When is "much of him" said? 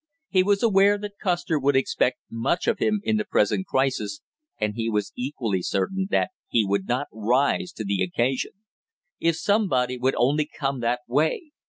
2.27-3.01